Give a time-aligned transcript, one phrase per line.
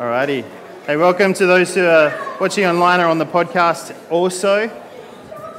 [0.00, 0.46] Alrighty.
[0.86, 2.10] Hey, welcome to those who are
[2.40, 4.70] watching online or on the podcast also.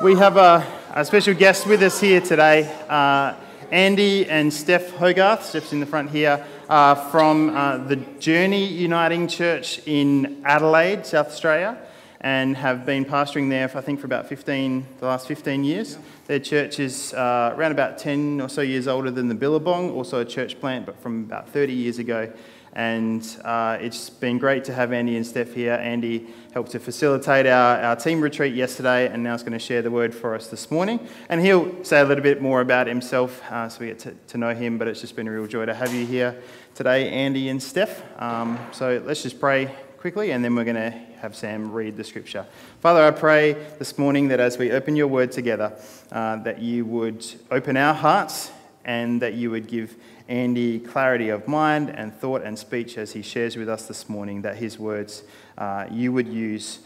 [0.02, 3.36] We have a, a special guest with us here today, uh,
[3.70, 5.46] Andy and Steph Hogarth.
[5.46, 11.28] Steph's in the front here uh, from uh, the Journey Uniting Church in Adelaide, South
[11.28, 11.78] Australia,
[12.20, 16.00] and have been pastoring there, for, I think, for about 15, the last 15 years.
[16.26, 20.22] Their church is uh, around about 10 or so years older than the Billabong, also
[20.22, 22.34] a church plant, but from about 30 years ago.
[22.74, 25.74] And uh, it's been great to have Andy and Steph here.
[25.74, 29.82] Andy helped to facilitate our, our team retreat yesterday and now is going to share
[29.82, 31.00] the word for us this morning.
[31.28, 34.38] And he'll say a little bit more about himself uh, so we get to, to,
[34.38, 34.78] know him.
[34.78, 36.42] But it's just been a real joy to have you here
[36.74, 38.04] today, Andy and Steph.
[38.22, 42.04] Um, so let's just pray quickly and then we're going to have Sam read the
[42.04, 42.46] scripture.
[42.80, 45.78] Father, I pray this morning that as we open your word together,
[46.12, 48.52] uh, that you would open our hearts
[48.84, 49.96] and that you would give
[50.28, 54.42] Andy clarity of mind and thought and speech as he shares with us this morning,
[54.44, 55.24] that his words
[55.58, 56.80] uh, you would use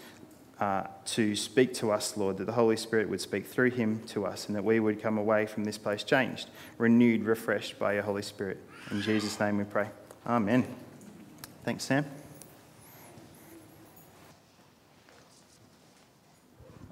[0.59, 4.25] uh, to speak to us, Lord, that the Holy Spirit would speak through him to
[4.25, 8.03] us, and that we would come away from this place changed, renewed, refreshed by your
[8.03, 8.57] Holy Spirit.
[8.91, 9.89] In Jesus' name we pray.
[10.25, 10.65] Amen.
[11.63, 12.05] Thanks, Sam.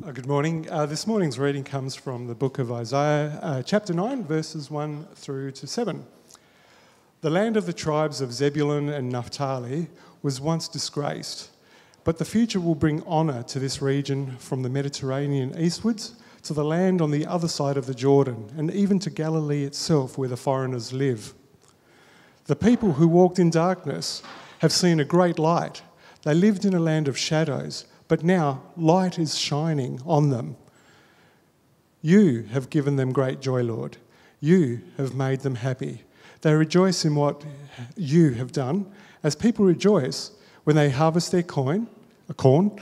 [0.06, 0.70] Uh, good morning.
[0.70, 5.08] Uh, this morning's reading comes from the book of Isaiah, uh, chapter 9, verses 1
[5.16, 6.06] through to 7.
[7.24, 9.88] The land of the tribes of Zebulun and Naphtali
[10.22, 11.52] was once disgraced,
[12.04, 16.66] but the future will bring honour to this region from the Mediterranean eastwards to the
[16.66, 20.36] land on the other side of the Jordan, and even to Galilee itself, where the
[20.36, 21.34] foreigners live.
[22.48, 24.22] The people who walked in darkness
[24.60, 25.82] have seen a great light.
[26.24, 30.58] They lived in a land of shadows, but now light is shining on them.
[32.02, 33.96] You have given them great joy, Lord.
[34.42, 36.04] You have made them happy.
[36.44, 37.42] They rejoice in what
[37.96, 38.92] you have done,
[39.24, 40.32] as people rejoice
[40.66, 41.88] when they harvest their coin,
[42.28, 42.78] a corn,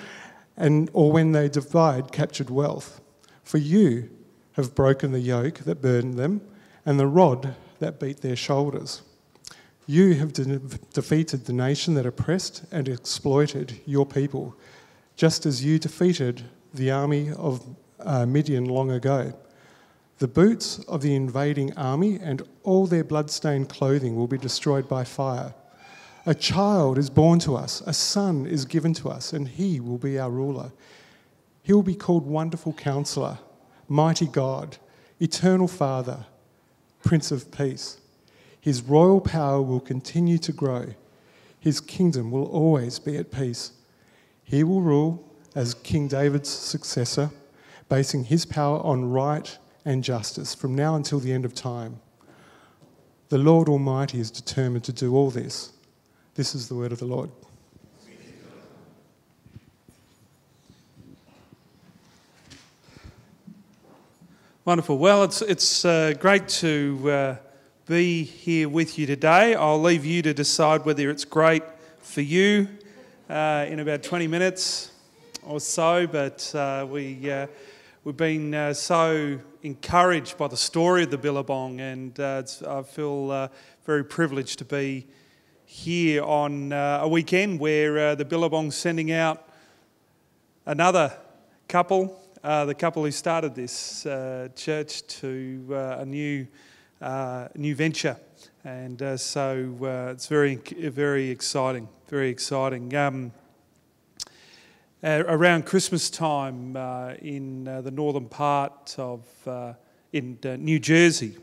[0.57, 2.99] and or when they divide captured wealth.
[3.43, 4.09] For you
[4.53, 6.41] have broken the yoke that burdened them,
[6.87, 9.03] and the rod that beat their shoulders.
[9.85, 10.57] You have de-
[10.93, 14.55] defeated the nation that oppressed and exploited your people,
[15.15, 16.41] just as you defeated
[16.73, 17.63] the army of
[17.99, 19.33] uh, Midian long ago.
[20.21, 25.03] The boots of the invading army and all their blood-stained clothing will be destroyed by
[25.03, 25.55] fire.
[26.27, 29.97] A child is born to us, a son is given to us, and he will
[29.97, 30.73] be our ruler.
[31.63, 33.39] He will be called Wonderful Counselor,
[33.87, 34.77] Mighty God,
[35.19, 36.27] Eternal Father,
[37.03, 37.99] Prince of Peace.
[38.59, 40.93] His royal power will continue to grow.
[41.59, 43.71] His kingdom will always be at peace.
[44.43, 47.31] He will rule as King David's successor,
[47.89, 51.99] basing his power on right and justice from now until the end of time.
[53.29, 55.71] The Lord Almighty is determined to do all this.
[56.35, 57.29] This is the word of the Lord.
[64.63, 64.99] Wonderful.
[64.99, 67.35] Well, it's, it's uh, great to uh,
[67.87, 69.55] be here with you today.
[69.55, 71.63] I'll leave you to decide whether it's great
[71.99, 72.67] for you
[73.27, 74.91] uh, in about 20 minutes
[75.41, 77.47] or so, but uh, we, uh,
[78.03, 83.29] we've been uh, so encouraged by the story of the Billabong, and uh, I feel
[83.29, 83.47] uh,
[83.85, 85.05] very privileged to be
[85.65, 89.47] here on uh, a weekend where uh, the Billabong's sending out
[90.65, 91.15] another
[91.67, 94.03] couple, uh, the couple who started this
[94.55, 96.47] church, to a new,
[97.55, 98.17] new venture.
[98.63, 102.95] And so it's very, very exciting, very exciting.
[102.95, 103.31] Um,
[105.03, 109.73] uh, around Christmas time uh, in uh, the northern part of uh,
[110.13, 111.35] in uh, New Jersey,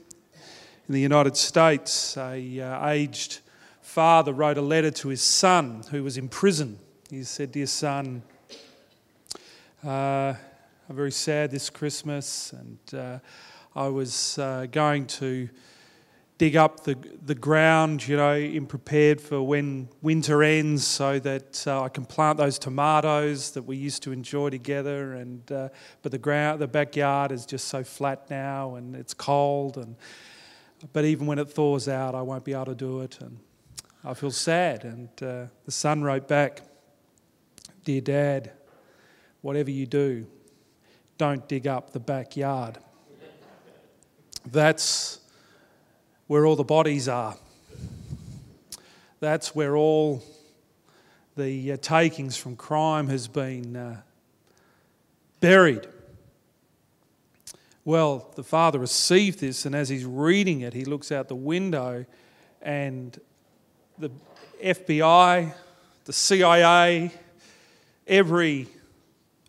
[0.87, 2.37] in the United States, a
[2.89, 3.41] aged
[3.83, 6.79] father wrote a letter to his son who was in prison.
[7.11, 8.23] He said, "Dear son,
[9.83, 10.37] I'm
[10.89, 13.21] very sad this Christmas, and
[13.75, 14.39] I was
[14.71, 15.49] going to."
[16.39, 21.67] Dig up the, the ground, you know, in prepared for when winter ends so that
[21.67, 25.15] uh, I can plant those tomatoes that we used to enjoy together.
[25.15, 25.69] And, uh,
[26.03, 29.77] but the, ground, the backyard is just so flat now and it's cold.
[29.77, 29.97] And,
[30.93, 33.19] but even when it thaws out, I won't be able to do it.
[33.21, 33.41] And
[34.05, 34.85] I feel sad.
[34.85, 36.63] And uh, the son wrote back,
[37.85, 38.53] Dear Dad,
[39.41, 40.25] whatever you do,
[41.17, 42.79] don't dig up the backyard.
[44.47, 45.19] That's
[46.29, 47.37] where all the bodies are.
[49.19, 50.23] That's where all
[51.37, 54.01] the uh, takings from crime has been uh,
[55.41, 55.89] buried.
[57.85, 62.07] Well, the father received this, and as he's reading it, he looks out the window,
[62.63, 63.21] and
[63.99, 64.11] the
[64.63, 65.53] FBI
[66.09, 67.13] the CIA,
[68.07, 68.67] every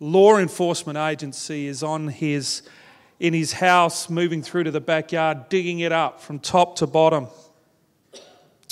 [0.02, 2.64] law enforcement agency is on his
[3.20, 7.28] in his house, moving through to the backyard, digging it up from top to bottom,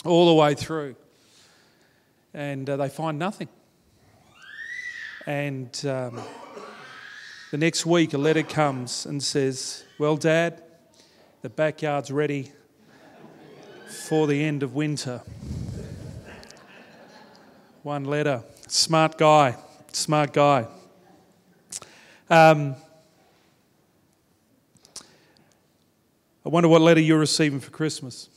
[0.05, 0.95] all the way through.
[2.33, 3.49] And uh, they find nothing.
[5.25, 6.21] And um,
[7.51, 10.63] the next week, a letter comes and says, Well, Dad,
[11.41, 12.51] the backyard's ready
[13.89, 15.21] for the end of winter.
[17.83, 18.43] One letter.
[18.67, 19.57] Smart guy.
[19.91, 20.67] Smart guy.
[22.29, 22.75] Um,
[26.47, 28.29] I wonder what letter you're receiving for Christmas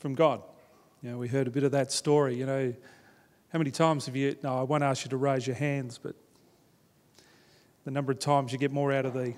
[0.00, 0.42] from God.
[1.04, 2.34] You know, we heard a bit of that story.
[2.34, 2.74] You know,
[3.52, 4.34] how many times have you?
[4.42, 6.16] No, I won't ask you to raise your hands, but
[7.84, 9.34] the number of times you get more out of the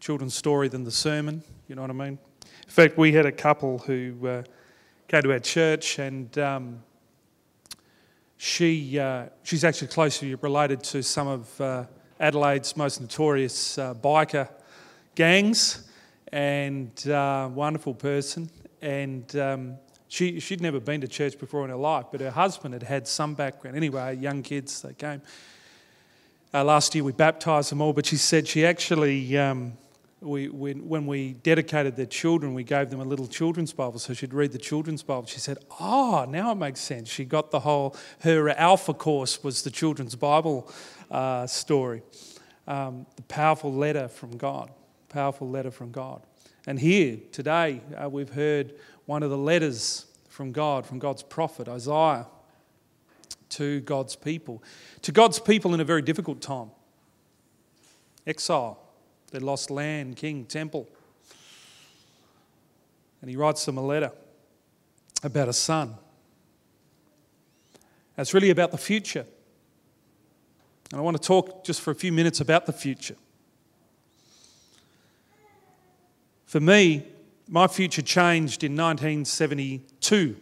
[0.00, 1.42] children's story than the sermon.
[1.68, 2.18] You know what I mean?
[2.42, 4.42] In fact, we had a couple who uh,
[5.06, 6.82] came to our church, and um,
[8.38, 11.84] she uh, she's actually closely related to some of uh,
[12.18, 14.48] Adelaide's most notorious uh, biker
[15.14, 15.90] gangs,
[16.34, 18.50] and uh, wonderful person.
[18.82, 19.76] And um,
[20.08, 23.08] she she'd never been to church before in her life, but her husband had had
[23.08, 23.76] some background.
[23.76, 25.22] Anyway, young kids they came.
[26.52, 29.38] Uh, last year we baptised them all, but she said she actually.
[29.38, 29.74] Um,
[30.20, 34.32] we, when we dedicated their children, we gave them a little children's Bible, so she'd
[34.32, 35.26] read the children's Bible.
[35.26, 39.62] She said, "Oh, now it makes sense." She got the whole her alpha course was
[39.62, 40.72] the children's Bible
[41.10, 42.02] uh, story,
[42.66, 44.70] um, the powerful letter from God,
[45.14, 46.22] powerful letter from God.
[46.66, 48.74] And here today uh, we've heard
[49.06, 52.26] one of the letters from God, from God's prophet Isaiah,
[53.50, 54.60] to God's people,
[55.02, 56.72] to God's people in a very difficult time,
[58.26, 58.80] exile
[59.30, 60.88] they lost land, king, temple.
[63.20, 64.12] And he writes them a letter
[65.22, 65.94] about a son.
[68.16, 69.26] It's really about the future.
[70.90, 73.16] And I want to talk just for a few minutes about the future.
[76.46, 77.06] For me,
[77.48, 80.36] my future changed in 1972.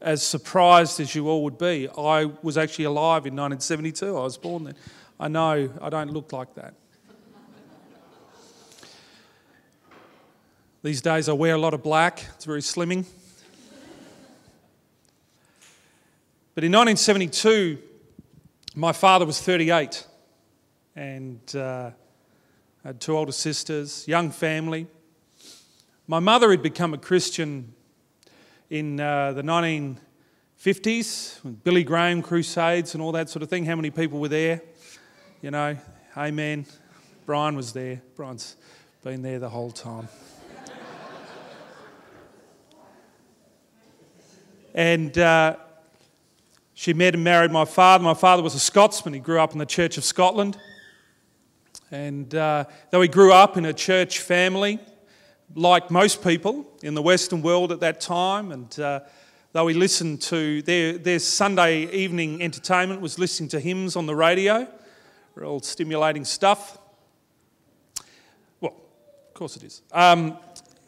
[0.00, 4.16] As surprised as you all would be, I was actually alive in 1972.
[4.16, 4.74] I was born then.
[5.20, 6.74] I know I don't look like that.
[10.82, 13.06] These days I wear a lot of black, it's very slimming.
[16.54, 17.78] But in 1972,
[18.74, 20.04] my father was 38
[20.96, 21.92] and uh,
[22.84, 24.86] had two older sisters, young family.
[26.08, 27.74] My mother had become a Christian
[28.70, 33.66] in uh, the 1950s with Billy Graham crusades and all that sort of thing.
[33.66, 34.62] How many people were there?
[35.40, 35.76] You know,
[36.16, 36.66] amen.
[37.24, 38.02] Brian was there.
[38.16, 38.56] Brian's
[39.04, 40.08] been there the whole time.
[44.74, 45.56] And uh,
[46.74, 48.02] she met and married my father.
[48.02, 49.14] My father was a Scotsman.
[49.14, 50.56] He grew up in the Church of Scotland.
[51.92, 54.80] And uh, though he grew up in a church family,
[55.54, 59.00] like most people in the Western world at that time, and uh,
[59.52, 64.14] though he listened to their, their Sunday evening entertainment was listening to hymns on the
[64.14, 64.66] radio,
[65.34, 66.78] real stimulating stuff.
[68.62, 68.74] Well,
[69.28, 69.82] of course it is.
[69.92, 70.38] Um,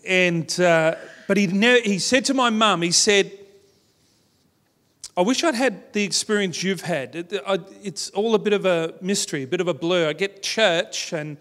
[0.06, 0.94] and uh,
[1.28, 1.48] but he,
[1.82, 3.30] he said to my mum, he said,
[5.16, 7.14] I wish I'd had the experience you've had.
[7.84, 10.08] It's all a bit of a mystery, a bit of a blur.
[10.08, 11.36] I get church, and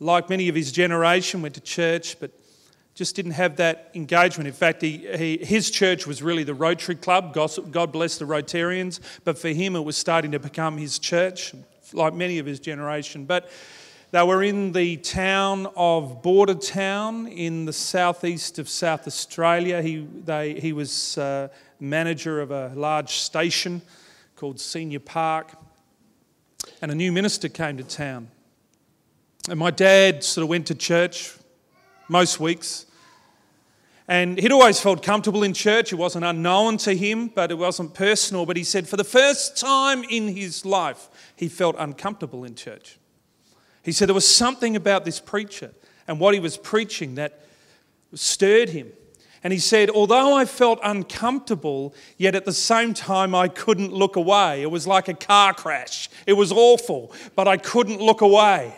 [0.00, 2.30] like many of his generation, went to church, but
[2.94, 4.48] just didn't have that engagement.
[4.48, 7.32] In fact, he, he, his church was really the Rotary Club.
[7.32, 9.00] God bless the Rotarians.
[9.24, 11.54] But for him, it was starting to become his church,
[11.94, 13.24] like many of his generation.
[13.24, 13.50] But
[14.10, 19.80] they were in the town of Bordertown in the southeast of South Australia.
[19.80, 21.48] He, they, he was uh,
[21.80, 23.82] manager of a large station
[24.36, 25.52] called Senior Park.
[26.82, 28.28] And a new minister came to town.
[29.48, 31.34] And my dad sort of went to church
[32.08, 32.86] most weeks.
[34.08, 35.92] And he'd always felt comfortable in church.
[35.92, 38.46] It wasn't unknown to him, but it wasn't personal.
[38.46, 42.98] But he said for the first time in his life, he felt uncomfortable in church.
[43.82, 45.72] He said there was something about this preacher
[46.08, 47.40] and what he was preaching that
[48.14, 48.92] stirred him.
[49.42, 54.16] And he said, although I felt uncomfortable, yet at the same time I couldn't look
[54.16, 54.62] away.
[54.62, 56.08] It was like a car crash.
[56.26, 58.74] It was awful, but I couldn't look away.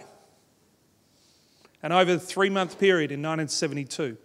[1.83, 4.17] And over the three month period in 1972,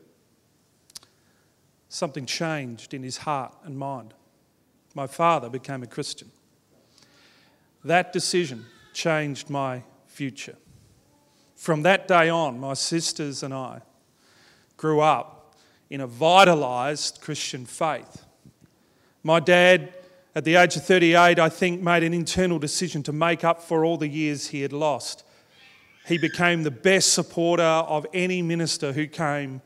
[1.88, 4.14] something changed in his heart and mind.
[4.96, 6.32] My father became a Christian.
[7.84, 10.56] That decision changed my future.
[11.56, 13.82] From that day on, my sisters and I
[14.78, 15.33] grew up
[15.90, 18.26] in a vitalized Christian faith.
[19.24, 19.94] My dad
[20.36, 23.86] at the age of 38, I think, made an internal decision to make up for
[23.86, 25.24] all the years he had lost.
[26.08, 29.62] He became the best supporter of any minister who came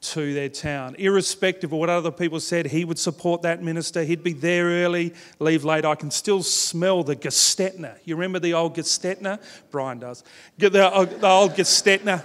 [0.00, 0.96] to their town.
[0.98, 4.02] Irrespective of what other people said, he would support that minister.
[4.02, 5.84] He'd be there early, leave late.
[5.84, 7.96] I can still smell the Gestetner.
[8.04, 9.40] You remember the old Gestetner?
[9.70, 10.24] Brian does.
[10.58, 12.24] The, uh, old Gestetner.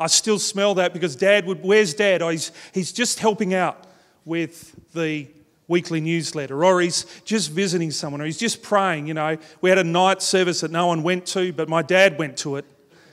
[0.00, 2.22] I still smell that because dad would, where's dad?
[2.22, 3.86] Oh, he's, he's just helping out
[4.24, 5.28] with the
[5.68, 9.06] weekly newsletter, or he's just visiting someone, or he's just praying.
[9.06, 12.18] You know, we had a night service that no one went to, but my dad
[12.18, 12.64] went to it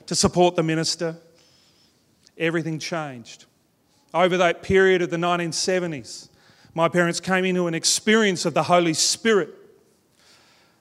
[0.07, 1.17] to support the minister.
[2.37, 3.45] Everything changed.
[4.13, 6.29] Over that period of the 1970s,
[6.73, 9.53] my parents came into an experience of the Holy Spirit.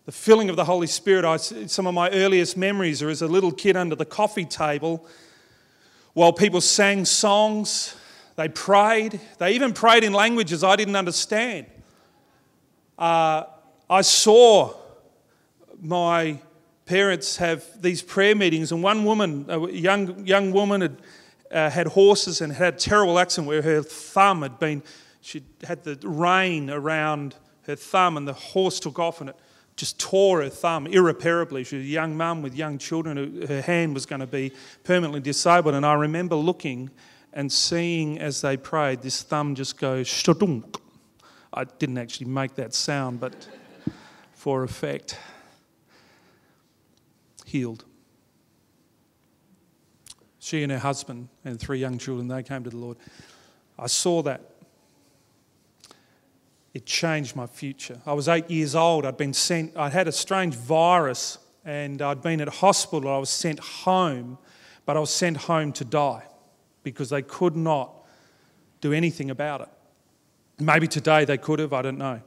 [0.05, 1.25] The filling of the Holy Spirit.
[1.25, 5.05] I, some of my earliest memories are as a little kid under the coffee table
[6.17, 7.95] while people sang songs,
[8.37, 11.67] they prayed, they even prayed in languages I didn't understand.
[12.99, 13.43] Uh,
[13.91, 14.73] I saw
[15.79, 16.39] my
[16.87, 20.97] parents have these prayer meetings, and one woman, a young, young woman, had,
[21.53, 24.83] uh, had horses and had a terrible accident where her thumb had been,
[25.21, 27.35] she had the rein around
[27.67, 29.37] her thumb, and the horse took off and it
[29.77, 31.63] just tore her thumb irreparably.
[31.63, 33.47] She was a young mum with young children.
[33.47, 34.53] Her hand was going to be
[34.85, 35.75] permanently disabled.
[35.75, 36.91] And I remember looking
[37.33, 40.81] and seeing as they prayed, this thumb just go shadunk.
[41.53, 43.49] I didn't actually make that sound, but
[44.33, 45.19] for effect
[47.45, 47.85] healed.
[50.39, 52.97] She and her husband and three young children, they came to the Lord.
[53.79, 54.56] I saw that.
[56.77, 58.03] It changed my future.
[58.05, 59.07] I was eight years old.
[59.07, 63.11] I'd been sent, I had a strange virus and I'd been at hospital.
[63.11, 64.37] I was sent home,
[64.85, 66.25] but I was sent home to die
[66.83, 68.05] because they could not
[68.83, 69.69] do anything about it.
[70.59, 72.21] Maybe today they could have, I don't know.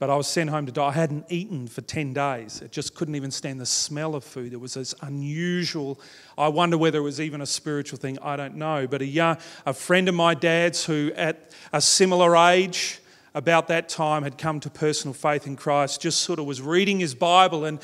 [0.00, 0.88] But I was sent home to die.
[0.88, 2.62] I hadn't eaten for 10 days.
[2.62, 4.52] It just couldn't even stand the smell of food.
[4.52, 6.00] It was this unusual.
[6.36, 8.18] I wonder whether it was even a spiritual thing.
[8.20, 8.88] I don't know.
[8.88, 13.00] But a, young, a friend of my dad's who, at a similar age,
[13.36, 16.98] about that time, had come to personal faith in Christ, just sort of was reading
[16.98, 17.78] his Bible and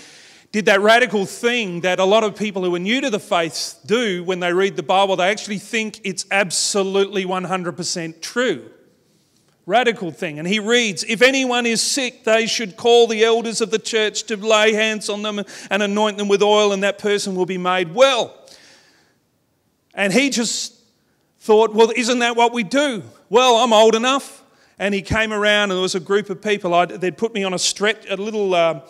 [0.51, 3.79] did that radical thing that a lot of people who are new to the faith
[3.85, 5.15] do when they read the Bible.
[5.15, 8.71] They actually think it's absolutely 100% true
[9.67, 10.39] radical thing.
[10.39, 14.25] And he reads, If anyone is sick, they should call the elders of the church
[14.25, 17.59] to lay hands on them and anoint them with oil, and that person will be
[17.59, 18.35] made well.
[19.95, 20.75] And he just
[21.41, 23.03] thought, Well, isn't that what we do?
[23.29, 24.42] Well, I'm old enough.
[24.83, 26.75] And he came around, and there was a group of people.
[26.75, 28.53] I'd, they'd put me on a stretch, a little.
[28.53, 28.81] Uh,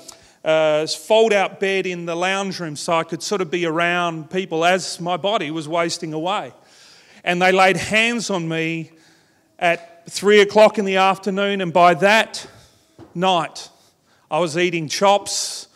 [0.43, 4.29] uh, fold out bed in the lounge room so I could sort of be around
[4.29, 6.53] people as my body was wasting away.
[7.23, 8.91] And they laid hands on me
[9.57, 12.45] at three o'clock in the afternoon, and by that
[13.15, 13.69] night,
[14.33, 15.69] I was eating chops.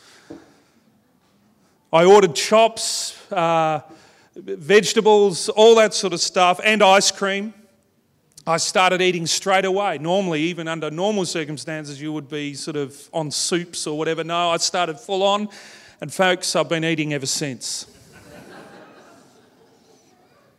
[1.92, 3.82] I ordered chops, uh,
[4.34, 7.54] vegetables, all that sort of stuff, and ice cream.
[8.46, 9.98] I started eating straight away.
[9.98, 14.22] Normally, even under normal circumstances, you would be sort of on soups or whatever.
[14.22, 15.48] No, I started full on,
[16.00, 17.86] and folks, I've been eating ever since.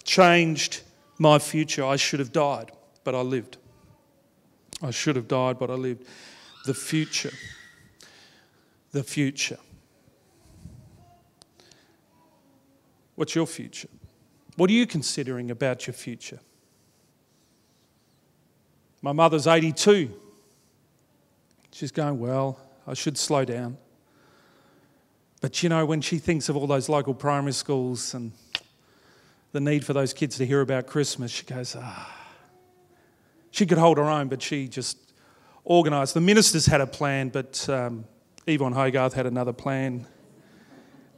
[0.04, 0.82] Changed
[1.18, 1.86] my future.
[1.86, 2.72] I should have died
[3.08, 3.56] but I lived.
[4.82, 6.06] I should have died, but I lived.
[6.66, 7.32] The future.
[8.92, 9.60] The future.
[13.16, 13.88] What's your future?
[14.58, 16.42] What are you considering about your future?
[19.08, 20.12] My mother's 82.
[21.72, 23.78] She's going, Well, I should slow down.
[25.40, 28.34] But you know, when she thinks of all those local primary schools and
[29.54, 32.14] the need for those kids to hear about Christmas, she goes, Ah,
[33.50, 34.98] she could hold her own, but she just
[35.66, 36.14] organised.
[36.14, 38.04] The ministers had a plan, but um,
[38.46, 40.06] Yvonne Hogarth had another plan.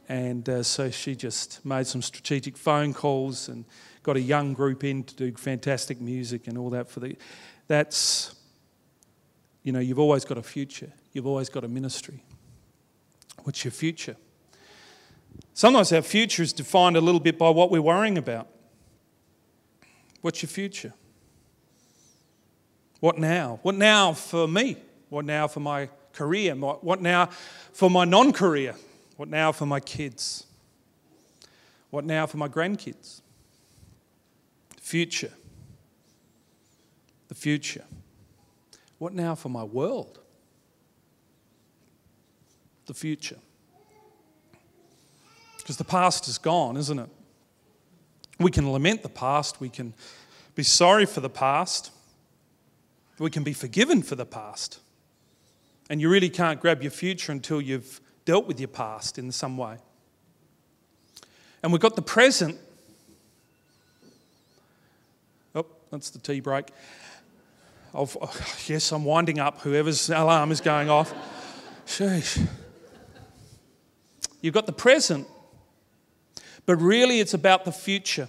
[0.08, 3.64] And uh, so she just made some strategic phone calls and
[4.04, 7.16] got a young group in to do fantastic music and all that for the.
[7.70, 8.34] That's,
[9.62, 10.90] you know, you've always got a future.
[11.12, 12.24] You've always got a ministry.
[13.44, 14.16] What's your future?
[15.54, 18.48] Sometimes our future is defined a little bit by what we're worrying about.
[20.20, 20.94] What's your future?
[22.98, 23.60] What now?
[23.62, 24.76] What now for me?
[25.08, 26.56] What now for my career?
[26.56, 27.26] What now
[27.72, 28.74] for my non career?
[29.16, 30.44] What now for my kids?
[31.90, 33.20] What now for my grandkids?
[34.80, 35.30] Future.
[37.40, 37.84] Future.
[38.98, 40.18] What now for my world?
[42.84, 43.38] The future.
[45.56, 47.08] Because the past is gone, isn't it?
[48.38, 49.94] We can lament the past, we can
[50.54, 51.90] be sorry for the past.
[53.18, 54.78] We can be forgiven for the past.
[55.88, 59.56] And you really can't grab your future until you've dealt with your past in some
[59.56, 59.78] way.
[61.62, 62.58] And we've got the present.
[65.54, 66.66] Oh, that's the tea break.
[67.94, 68.08] Oh,
[68.66, 69.60] yes, I'm winding up.
[69.60, 71.12] Whoever's alarm is going off.
[71.86, 72.46] Sheesh.
[74.40, 75.26] You've got the present,
[76.66, 78.28] but really it's about the future.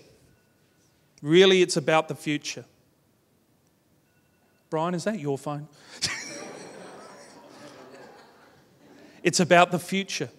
[1.21, 2.65] Really, it's about the future.
[4.69, 5.67] Brian, is that your phone?
[9.23, 10.29] it's about the future.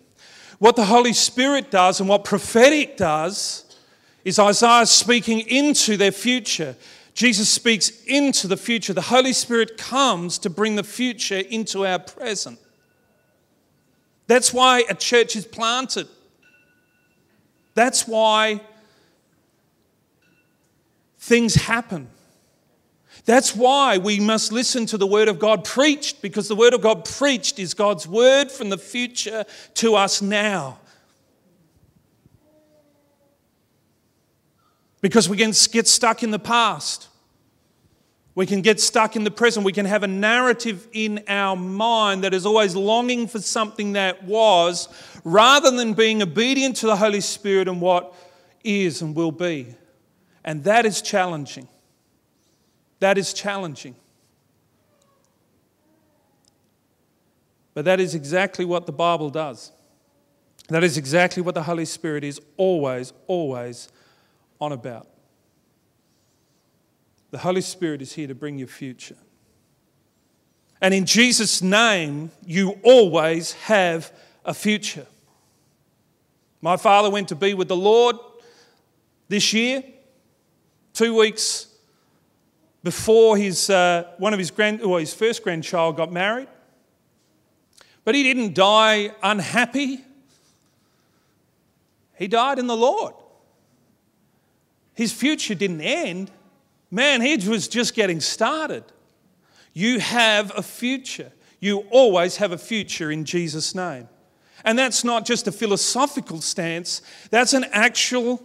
[0.59, 3.76] What the Holy Spirit does and what prophetic does
[4.25, 6.76] is Isaiah speaking into their future.
[7.14, 8.92] Jesus speaks into the future.
[8.92, 12.59] The Holy Spirit comes to bring the future into our present.
[14.26, 16.09] That's why a church is planted.
[17.75, 18.61] That's why
[21.19, 22.09] things happen.
[23.25, 26.81] That's why we must listen to the Word of God preached, because the Word of
[26.81, 30.78] God preached is God's Word from the future to us now.
[35.02, 37.09] Because we can get stuck in the past.
[38.35, 39.66] We can get stuck in the present.
[39.66, 44.25] We can have a narrative in our mind that is always longing for something that
[44.25, 44.88] was,
[45.23, 48.14] rather than being obedient to the Holy Spirit and what
[48.64, 49.75] is and will be.
[50.44, 51.68] And that is challenging.
[53.00, 53.97] That is challenging.
[57.75, 59.73] But that is exactly what the Bible does.
[60.68, 63.88] That is exactly what the Holy Spirit is always, always
[64.62, 65.09] on about.
[67.33, 69.16] The Holy Spirit is here to bring your future.
[70.81, 74.12] And in Jesus' name, you always have
[74.45, 75.07] a future.
[76.61, 78.16] My father went to be with the Lord
[79.28, 79.83] this year,
[80.92, 81.66] two weeks
[82.85, 86.49] before his, uh, one of his, grand, well, his first grandchild got married.
[88.04, 90.04] But he didn't die unhappy.
[92.15, 93.15] He died in the Lord.
[94.95, 96.31] His future didn't end.
[96.91, 98.85] Man, he was just getting started.
[99.73, 101.33] You have a future.
[101.61, 104.09] You always have a future in Jesus' name.
[104.65, 108.43] And that's not just a philosophical stance, that's an actual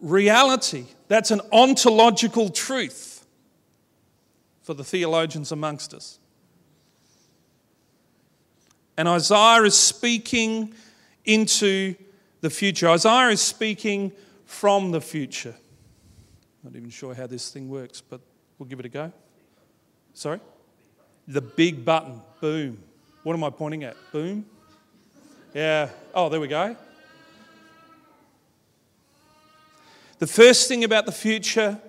[0.00, 0.86] reality.
[1.08, 3.26] That's an ontological truth
[4.62, 6.18] for the theologians amongst us.
[8.96, 10.74] And Isaiah is speaking
[11.24, 11.94] into
[12.42, 12.88] the future.
[12.88, 14.12] Isaiah is speaking
[14.44, 15.54] from the future.
[16.62, 18.20] Not even sure how this thing works, but
[18.58, 19.12] we'll give it a go.
[20.14, 20.40] Sorry?
[21.26, 22.20] The big button.
[22.40, 22.82] Boom.
[23.22, 23.96] What am I pointing at?
[24.12, 24.44] Boom?
[25.54, 25.88] Yeah.
[26.14, 26.76] Oh, there we go.
[30.18, 31.80] The first thing about the future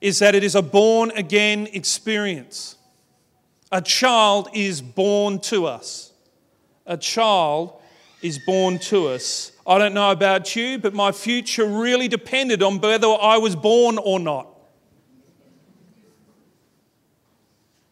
[0.00, 2.76] is that it is a born again experience.
[3.70, 6.12] A child is born to us.
[6.86, 7.80] A child
[8.20, 9.51] is born to us.
[9.66, 13.98] I don't know about you, but my future really depended on whether I was born
[13.98, 14.48] or not.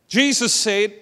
[0.08, 0.92] Jesus said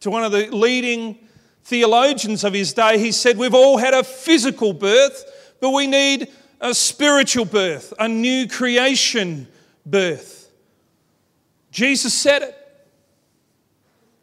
[0.00, 1.18] to one of the leading
[1.62, 6.28] theologians of his day, he said, We've all had a physical birth, but we need
[6.60, 9.46] a spiritual birth, a new creation
[9.86, 10.50] birth.
[11.70, 12.54] Jesus said it.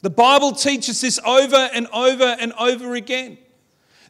[0.02, 3.38] The Bible teaches this over and over and over again.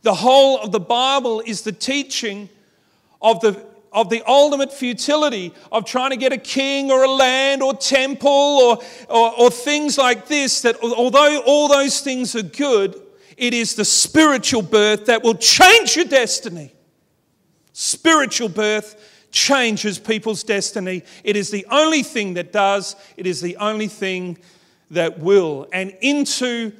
[0.06, 2.48] The whole of the Bible is the teaching
[3.24, 7.64] of the, of the ultimate futility of trying to get a king or a land
[7.64, 8.78] or temple or,
[9.10, 10.62] or, or things like this.
[10.62, 13.02] That although all those things are good,
[13.36, 16.72] it is the spiritual birth that will change your destiny.
[17.74, 21.02] Spiritual birth changes people's destiny.
[21.24, 24.38] It is the only thing that does, it is the only thing
[24.92, 25.68] that will.
[25.74, 26.74] And into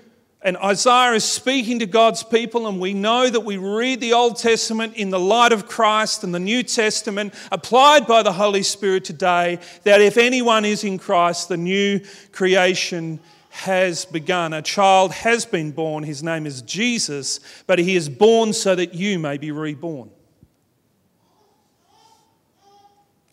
[0.46, 4.38] and Isaiah is speaking to God's people, and we know that we read the Old
[4.38, 9.04] Testament in the light of Christ and the New Testament applied by the Holy Spirit
[9.06, 9.58] today.
[9.86, 12.00] That if anyone is in Christ, the new
[12.32, 14.54] creation has begun.
[14.54, 16.04] A child has been born.
[16.04, 20.12] His name is Jesus, but he is born so that you may be reborn.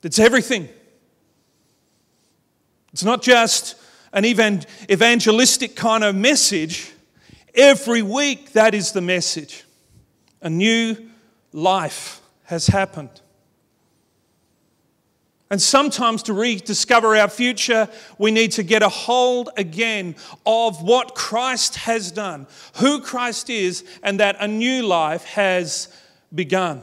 [0.03, 0.70] It's everything.
[2.94, 3.75] It's not just
[4.14, 6.90] an evangelistic kind of message.
[7.55, 9.65] Every week, that is the message.
[10.41, 10.97] A new
[11.53, 13.21] life has happened.
[15.51, 17.87] And sometimes to rediscover our future,
[18.17, 23.85] we need to get a hold again of what Christ has done, who Christ is,
[24.03, 25.95] and that a new life has
[26.35, 26.83] begun.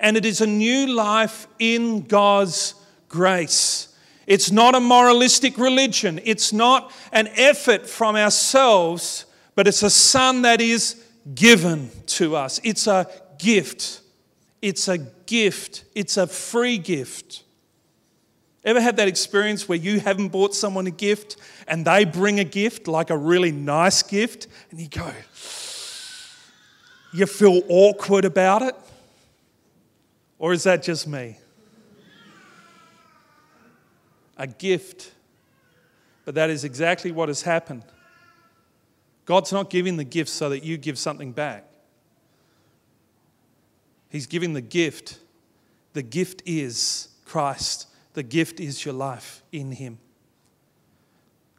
[0.00, 2.74] And it is a new life in God's
[3.08, 3.94] grace.
[4.26, 6.18] It's not a moralistic religion.
[6.24, 9.26] It's not an effort from ourselves,
[9.58, 12.60] but it's a Son that is given to us.
[12.62, 14.02] It's a gift.
[14.62, 15.82] It's a gift.
[15.96, 17.42] It's a free gift.
[18.64, 22.44] Ever had that experience where you haven't bought someone a gift and they bring a
[22.44, 25.10] gift, like a really nice gift, and you go,
[27.12, 28.76] you feel awkward about it?
[30.38, 31.36] Or is that just me?
[34.36, 35.10] a gift.
[36.24, 37.82] But that is exactly what has happened.
[39.28, 41.66] God's not giving the gift so that you give something back.
[44.08, 45.18] He's giving the gift.
[45.92, 47.88] The gift is Christ.
[48.14, 49.98] The gift is your life in Him.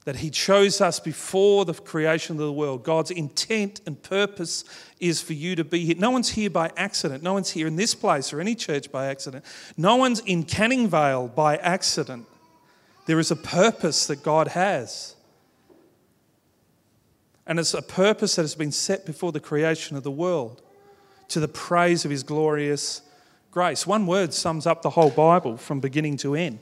[0.05, 2.83] That He chose us before the creation of the world.
[2.83, 4.63] God's intent and purpose
[4.99, 5.95] is for you to be here.
[5.95, 7.21] No one's here by accident.
[7.21, 9.45] No one's here in this place or any church by accident.
[9.77, 12.25] No one's in Canning Vale by accident.
[13.05, 15.13] There is a purpose that God has.
[17.49, 20.61] And it's a purpose that has been set before the creation of the world
[21.29, 23.01] to the praise of His glorious
[23.49, 23.87] grace.
[23.87, 26.59] One word sums up the whole Bible from beginning to end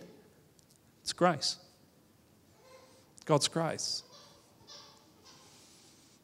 [1.03, 1.57] it's grace.
[3.25, 4.03] God's grace.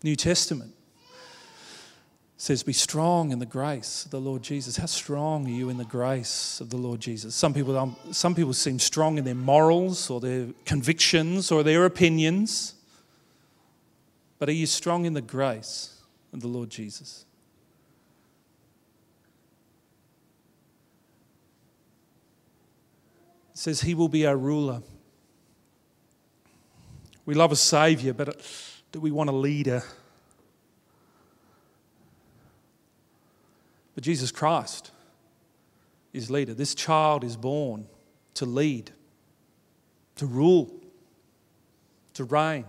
[0.02, 0.74] New Testament
[2.38, 4.78] says, Be strong in the grace of the Lord Jesus.
[4.78, 7.36] How strong are you in the grace of the Lord Jesus?
[7.36, 11.84] Some people, um, some people seem strong in their morals or their convictions or their
[11.86, 12.76] opinions.
[14.44, 16.02] But are you strong in the grace
[16.34, 17.24] of the Lord Jesus?
[23.54, 24.82] It says, He will be our ruler.
[27.26, 28.46] We love a Savior, but
[28.92, 29.82] do we want a leader?
[33.96, 34.92] But Jesus Christ
[36.12, 36.54] is leader.
[36.54, 37.88] This child is born
[38.34, 38.92] to lead,
[40.18, 40.70] to rule,
[42.16, 42.66] to reign.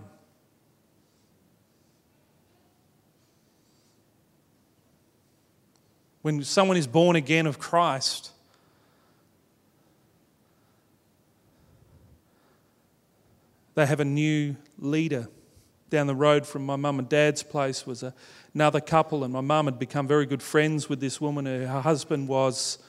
[6.25, 8.31] When someone is born again of Christ,
[13.75, 15.27] they have a new leader.
[15.91, 18.11] Down the road from my mum and dad's place was a
[18.55, 21.45] another couple, and my mum had become very good friends with this woman.
[21.45, 22.79] Her husband was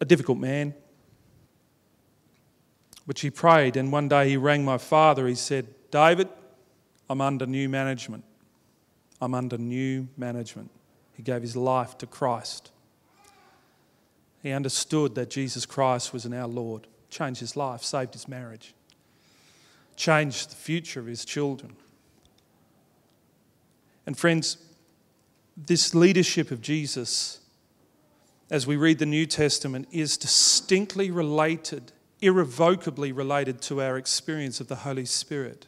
[0.00, 0.74] a difficult man.
[3.06, 5.28] But she prayed, and one day he rang my father.
[5.28, 6.28] He said, David,
[7.08, 8.24] I'm under new management.
[9.20, 10.72] I'm under new management.
[11.20, 12.70] He gave his life to Christ.
[14.42, 18.72] He understood that Jesus Christ was in our Lord, changed his life, saved his marriage,
[19.96, 21.76] changed the future of his children.
[24.06, 24.56] And friends,
[25.58, 27.40] this leadership of Jesus,
[28.50, 34.68] as we read the New Testament, is distinctly related, irrevocably related to our experience of
[34.68, 35.66] the Holy Spirit.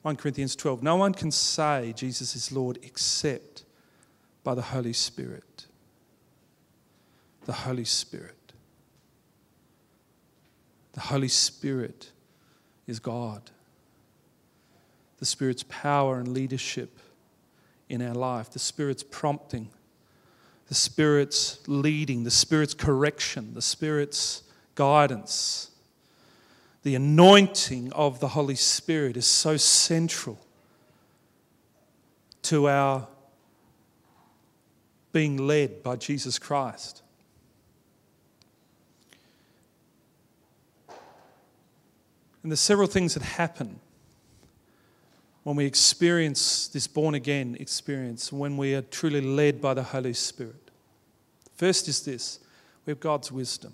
[0.00, 3.64] 1 Corinthians 12 No one can say Jesus is Lord except
[4.48, 5.66] by the Holy Spirit.
[7.44, 8.54] The Holy Spirit.
[10.94, 12.12] The Holy Spirit
[12.86, 13.42] is God
[15.18, 16.98] the Spirit's power and leadership
[17.90, 19.68] in our life, the Spirit's prompting,
[20.68, 24.44] the Spirit's leading, the Spirit's correction, the Spirit's
[24.76, 25.72] guidance.
[26.84, 30.38] The anointing of the Holy Spirit is so central
[32.44, 33.08] to our
[35.12, 37.02] being led by Jesus Christ.
[42.42, 43.80] And there's several things that happen
[45.42, 50.12] when we experience this born again experience, when we are truly led by the Holy
[50.12, 50.70] Spirit.
[51.56, 52.38] First is this
[52.86, 53.72] we have God's wisdom.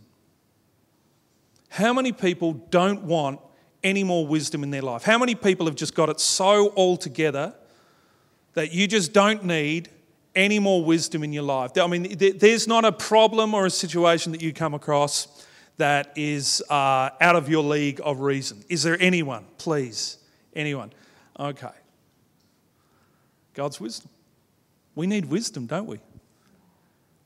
[1.69, 3.41] How many people don't want
[3.83, 5.03] any more wisdom in their life?
[5.03, 7.55] How many people have just got it so all together
[8.55, 9.91] that you just don't need
[10.35, 11.73] any more wisdom in your life?
[11.77, 16.63] I mean, there's not a problem or a situation that you come across that is
[16.71, 18.65] uh, out of your league of reason.
[18.69, 20.19] Is there anyone, please?
[20.55, 20.93] Anyone?
[21.39, 21.69] Okay.
[23.55, 24.11] God's wisdom.
[24.95, 26.01] We need wisdom, don't we?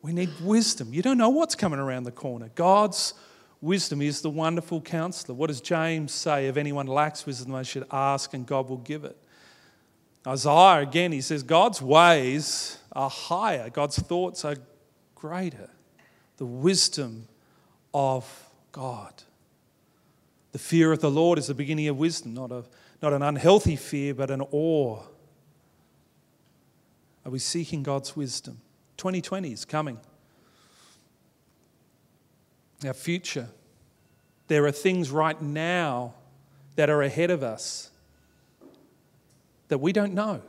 [0.01, 0.94] We need wisdom.
[0.94, 2.51] You don't know what's coming around the corner.
[2.55, 3.14] God's
[3.61, 5.35] wisdom is the wonderful counselor.
[5.35, 6.47] What does James say?
[6.47, 9.16] If anyone lacks wisdom, they should ask, and God will give it.
[10.27, 14.56] Isaiah, again, he says, God's ways are higher, God's thoughts are
[15.14, 15.70] greater.
[16.38, 17.28] The wisdom
[17.94, 19.22] of God.
[20.50, 22.68] The fear of the Lord is the beginning of wisdom, not of
[23.00, 25.00] not an unhealthy fear, but an awe.
[27.24, 28.58] Are we seeking God's wisdom?
[28.96, 30.00] 2020 is coming.
[32.84, 33.48] Our future.
[34.48, 36.14] There are things right now
[36.74, 37.90] that are ahead of us
[39.68, 40.42] that we don't know.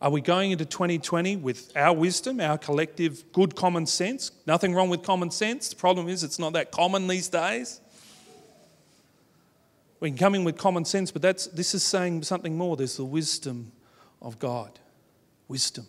[0.00, 4.30] Are we going into 2020 with our wisdom, our collective good common sense?
[4.46, 5.68] Nothing wrong with common sense.
[5.68, 7.80] The problem is it's not that common these days.
[9.98, 12.76] We can come in with common sense, but that's, this is saying something more.
[12.76, 13.72] There's the wisdom
[14.22, 14.78] of God.
[15.48, 15.88] Wisdom.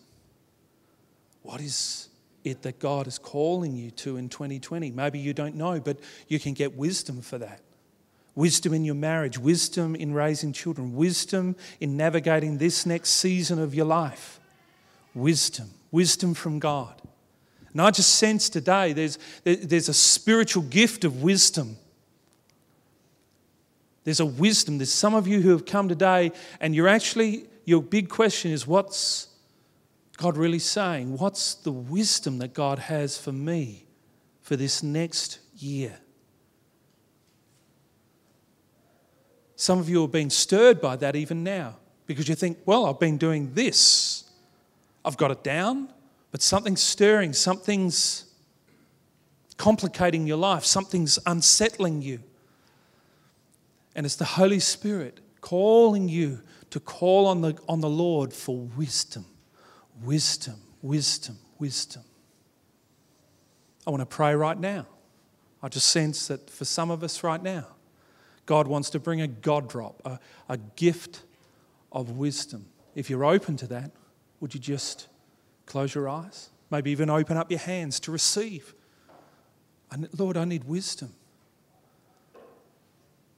[1.43, 2.09] What is
[2.43, 4.89] it that God is calling you to in 2020?
[4.91, 7.61] Maybe you don't know, but you can get wisdom for that.
[8.39, 13.75] Wisdom in your marriage, wisdom in raising children, wisdom in navigating this next season of
[13.75, 14.39] your life.
[15.13, 17.01] Wisdom, wisdom from God.
[17.73, 21.75] And I just sense today there's, there's a spiritual gift of wisdom.
[24.05, 24.77] There's a wisdom.
[24.77, 28.65] There's some of you who have come today, and you're actually, your big question is
[28.65, 29.27] what's
[30.15, 31.17] God really saying?
[31.17, 33.83] What's the wisdom that God has for me
[34.41, 35.99] for this next year?
[39.59, 42.97] Some of you are being stirred by that even now because you think, well, I've
[42.97, 44.23] been doing this.
[45.03, 45.89] I've got it down,
[46.31, 48.23] but something's stirring, something's
[49.57, 52.19] complicating your life, something's unsettling you.
[53.95, 58.59] And it's the Holy Spirit calling you to call on the, on the Lord for
[58.77, 59.25] wisdom,
[60.01, 62.03] wisdom, wisdom, wisdom.
[63.85, 64.85] I want to pray right now.
[65.61, 67.65] I just sense that for some of us right now,
[68.49, 71.21] God wants to bring a God drop, a, a gift
[71.91, 72.65] of wisdom.
[72.95, 73.91] If you're open to that,
[74.39, 75.07] would you just
[75.67, 76.49] close your eyes?
[76.71, 78.73] Maybe even open up your hands to receive.
[80.17, 81.13] Lord, I need wisdom.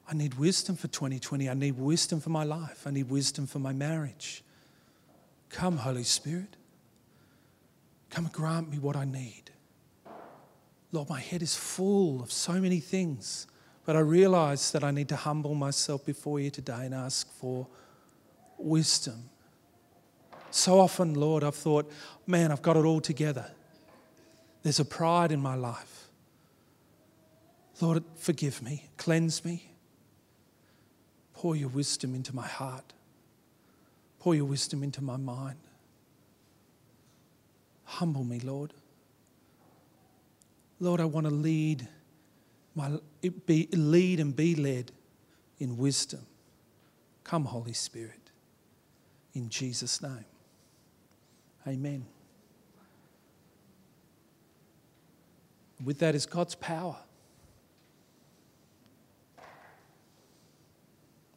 [0.07, 1.49] I need wisdom for 2020.
[1.49, 2.87] I need wisdom for my life.
[2.87, 4.45] I need wisdom for my marriage.
[5.49, 6.55] Come, Holy Spirit.
[8.11, 9.51] Come and grant me what I need.
[10.93, 13.47] Lord, my head is full of so many things.
[13.85, 17.67] But I realize that I need to humble myself before you today and ask for
[18.57, 19.29] wisdom.
[20.51, 21.91] So often, Lord, I've thought,
[22.27, 23.49] man, I've got it all together.
[24.63, 26.09] There's a pride in my life.
[27.79, 29.71] Lord, forgive me, cleanse me.
[31.33, 32.93] Pour your wisdom into my heart.
[34.19, 35.57] Pour your wisdom into my mind.
[37.85, 38.73] Humble me, Lord.
[40.79, 41.87] Lord, I want to lead
[42.75, 42.99] my,
[43.45, 44.91] be, lead and be led
[45.59, 46.25] in wisdom.
[47.23, 48.31] Come, Holy Spirit,
[49.33, 50.25] in Jesus' name.
[51.67, 52.05] Amen.
[55.83, 56.97] With that is God's power.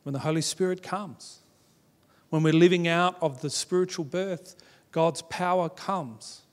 [0.02, 1.40] When the Holy Spirit comes,
[2.28, 4.56] when we're living out of the spiritual birth,
[4.92, 6.43] God's power comes.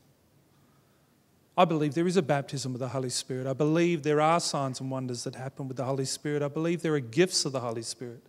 [1.57, 3.45] I believe there is a baptism of the Holy Spirit.
[3.45, 6.41] I believe there are signs and wonders that happen with the Holy Spirit.
[6.41, 8.21] I believe there are gifts of the Holy Spirit.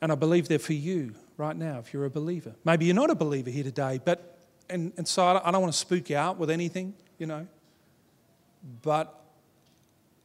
[0.00, 2.54] And I believe they're for you right now if you're a believer.
[2.64, 4.38] Maybe you're not a believer here today, but,
[4.68, 7.46] and, and so I don't want to spook you out with anything, you know,
[8.82, 9.22] but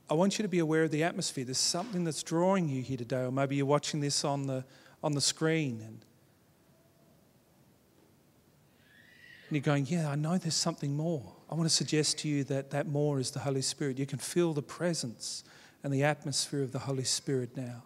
[0.10, 1.46] I want you to be aware of the atmosphere.
[1.46, 4.66] There's something that's drawing you here today, or maybe you're watching this on the,
[5.04, 6.00] on the screen and
[9.52, 11.34] and you're going, Yeah, I know there's something more.
[11.50, 14.00] I want to suggest to you that that more is the Holy Spirit.
[14.00, 15.44] You can feel the presence
[15.84, 17.84] and the atmosphere of the Holy Spirit now.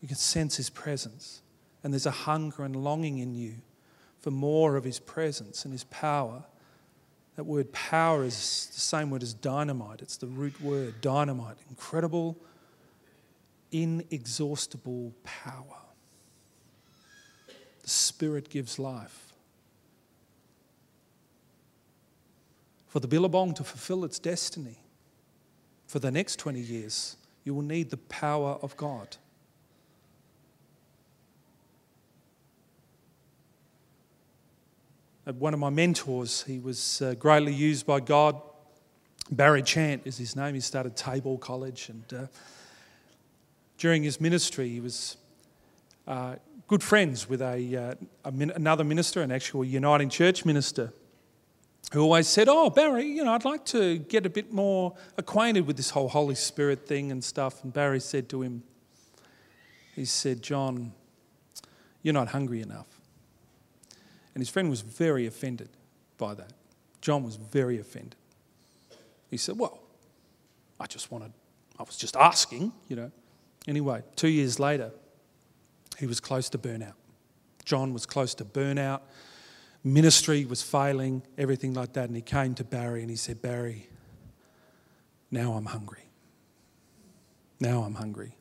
[0.00, 1.42] You can sense His presence.
[1.84, 3.54] And there's a hunger and longing in you
[4.18, 6.42] for more of His presence and His power.
[7.36, 11.58] That word power is the same word as dynamite, it's the root word, dynamite.
[11.70, 12.36] Incredible,
[13.70, 15.78] inexhaustible power.
[17.84, 19.31] The Spirit gives life.
[22.92, 24.76] For the Billabong to fulfill its destiny
[25.86, 29.16] for the next 20 years, you will need the power of God.
[35.24, 38.38] One of my mentors, he was uh, greatly used by God.
[39.30, 40.54] Barry Chant is his name.
[40.54, 42.26] He started Tabor College, and uh,
[43.78, 45.16] during his ministry, he was
[46.06, 46.34] uh,
[46.66, 47.94] good friends with a, uh,
[48.26, 50.92] a, another minister, an actual Uniting Church minister
[51.92, 55.66] who always said, Oh, Barry, you know, I'd like to get a bit more acquainted
[55.66, 57.62] with this whole Holy Spirit thing and stuff.
[57.62, 58.62] And Barry said to him,
[59.94, 60.92] He said, John,
[62.02, 62.86] you're not hungry enough.
[64.34, 65.68] And his friend was very offended
[66.16, 66.54] by that.
[67.02, 68.16] John was very offended.
[69.30, 69.78] He said, Well,
[70.80, 71.32] I just wanted,
[71.78, 73.12] I was just asking, you know.
[73.68, 74.92] Anyway, two years later,
[75.98, 76.94] he was close to burnout.
[77.66, 79.02] John was close to burnout
[79.84, 82.06] ministry was failing, everything like that.
[82.06, 83.88] And he came to Barry and he said, Barry,
[85.30, 86.08] Now I'm hungry.
[87.60, 88.36] Now I'm hungry.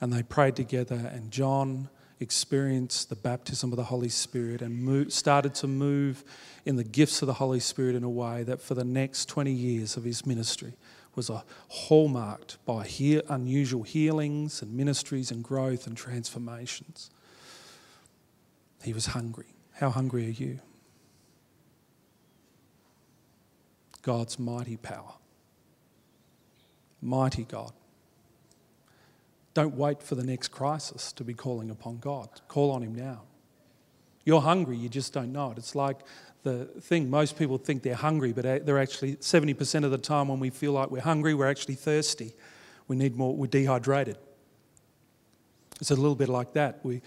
[0.00, 5.12] And they prayed together, and John experienced the baptism of the Holy Spirit and moved,
[5.12, 6.22] started to move
[6.66, 9.50] in the gifts of the Holy Spirit in a way that for the next 20
[9.50, 10.74] years of his ministry
[11.14, 17.10] was a hallmarked by he- unusual healings and ministries and growth and transformations.
[18.82, 19.54] He was hungry.
[19.80, 20.60] How hungry are you?
[24.02, 25.14] God's mighty power.
[27.00, 27.72] Mighty God.
[29.54, 32.28] Don't wait for the next crisis to be calling upon God.
[32.46, 33.22] Call on Him now.
[34.26, 35.56] You're hungry, you just don't know it.
[35.56, 36.00] It's like
[36.42, 40.40] the thing most people think they're hungry, but they're actually 70% of the time when
[40.40, 42.34] we feel like we're hungry, we're actually thirsty.
[42.86, 44.18] We need more, we're dehydrated.
[45.80, 46.80] It's a little bit like that.
[46.82, 47.00] We,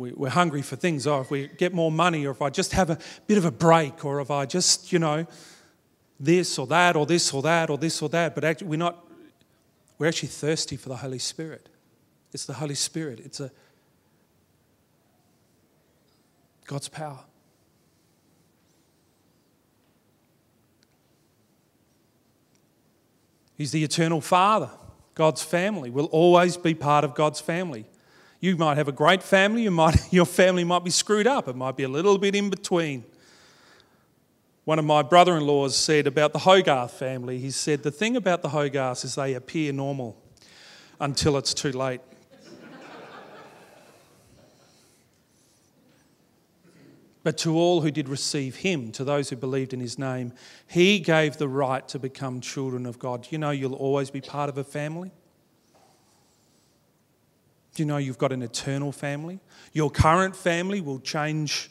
[0.00, 1.06] we, we're hungry for things.
[1.06, 3.50] Oh, if we get more money, or if I just have a bit of a
[3.50, 5.26] break, or if I just, you know,
[6.18, 8.34] this or that, or this or that, or this or that.
[8.34, 9.06] But actually, we're not,
[9.98, 11.68] we're actually thirsty for the Holy Spirit.
[12.32, 13.20] It's the Holy Spirit.
[13.20, 13.50] It's a
[16.66, 17.20] God's power.
[23.54, 24.70] He's the eternal Father.
[25.14, 27.84] God's family will always be part of God's family.
[28.40, 31.56] You might have a great family, you might, your family might be screwed up, it
[31.56, 33.04] might be a little bit in between.
[34.64, 38.16] One of my brother in laws said about the Hogarth family, he said, The thing
[38.16, 40.16] about the Hogarths is they appear normal
[41.00, 42.00] until it's too late.
[47.22, 50.32] But to all who did receive him, to those who believed in his name,
[50.66, 53.26] he gave the right to become children of God.
[53.30, 55.10] You know, you'll always be part of a family.
[57.74, 59.40] Do you know you've got an eternal family?
[59.72, 61.70] Your current family will change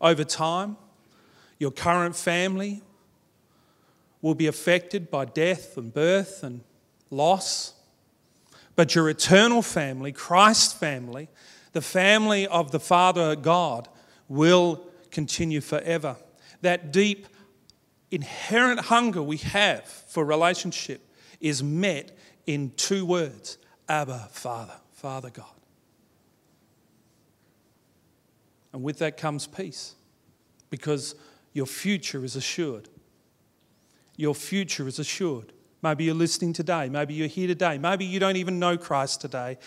[0.00, 0.76] over time.
[1.58, 2.82] Your current family
[4.20, 6.62] will be affected by death and birth and
[7.10, 7.74] loss.
[8.76, 11.28] But your eternal family, Christ's family,
[11.72, 13.88] the family of the Father God,
[14.28, 16.16] will continue forever.
[16.62, 17.26] That deep,
[18.10, 21.00] inherent hunger we have for relationship
[21.40, 25.46] is met in two words Abba, Father, Father God.
[28.72, 29.94] And with that comes peace
[30.70, 31.14] because
[31.52, 32.88] your future is assured.
[34.16, 35.52] Your future is assured.
[35.82, 36.88] Maybe you're listening today.
[36.88, 37.78] Maybe you're here today.
[37.78, 39.58] Maybe you don't even know Christ today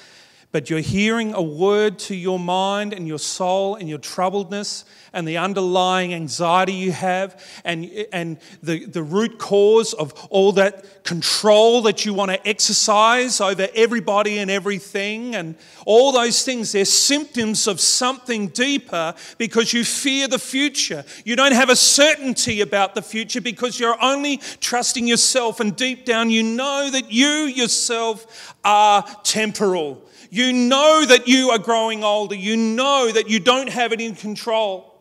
[0.51, 4.83] but you're hearing a word to your mind and your soul and your troubledness
[5.13, 11.03] and the underlying anxiety you have and, and the, the root cause of all that
[11.03, 16.71] control that you want to exercise over everybody and everything and all those things.
[16.71, 21.03] They're symptoms of something deeper because you fear the future.
[21.25, 26.05] You don't have a certainty about the future because you're only trusting yourself, and deep
[26.05, 30.01] down, you know that you yourself are temporal
[30.33, 32.35] you know that you are growing older.
[32.35, 34.97] You know that you don't have it in control.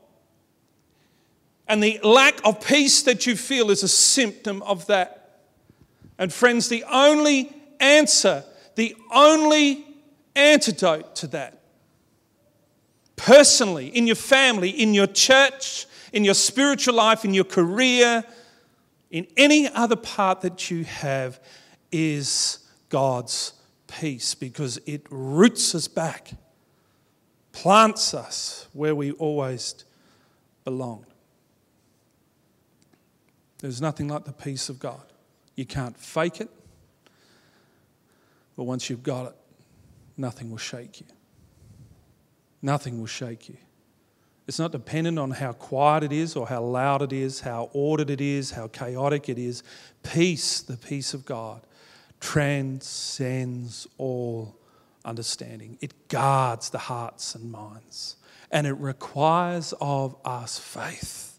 [1.68, 5.38] And the lack of peace that you feel is a symptom of that.
[6.18, 8.42] And friends, the only answer,
[8.74, 9.86] the only
[10.34, 11.60] antidote to that,
[13.14, 18.24] personally, in your family, in your church, in your spiritual life, in your career,
[19.12, 21.38] in any other part that you have,
[21.92, 23.52] is God's
[23.90, 26.32] peace because it roots us back,
[27.52, 29.84] plants us where we always
[30.64, 31.06] belonged.
[33.58, 35.02] There's nothing like the peace of God.
[35.56, 36.48] You can't fake it,
[38.56, 39.34] but once you've got it,
[40.16, 41.06] nothing will shake you.
[42.62, 43.56] Nothing will shake you.
[44.46, 48.10] It's not dependent on how quiet it is or how loud it is, how ordered
[48.10, 49.62] it is, how chaotic it is.
[50.02, 51.60] Peace, the peace of God,
[52.20, 54.56] transcends all
[55.04, 55.78] understanding.
[55.80, 58.16] It guards the hearts and minds.
[58.50, 61.30] And it requires of us faith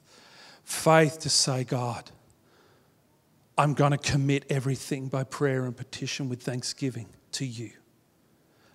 [0.72, 2.10] faith to say, God,
[3.58, 7.72] I'm going to commit everything by prayer and petition with thanksgiving to you.